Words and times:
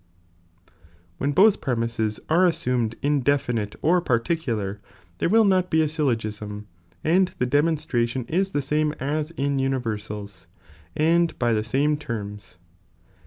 J 1.21 1.27
^^^■benbothpremisesareassumedindefinile, 1.27 3.75
or 3.83 4.01
particular, 4.01 4.81
there 5.19 5.29
J 5.29 5.35
^^^HjHtt 5.35 5.69
be 5.69 5.77
ft 5.81 5.91
syllt^ism, 6.21 6.63
and 7.03 7.27
the 7.37 7.45
demonstration 7.45 8.25
is 8.25 8.49
the 8.49 8.61
^^^■b 8.61 8.95
as 8.99 9.29
in 9.37 9.57
uoiversab,^ 9.57 10.47
and 10.97 11.37
by 11.37 11.53
the 11.53 11.63
same 11.63 11.97
terms.' 11.97 12.57